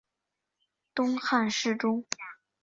[0.95, 2.03] 东汉侍中。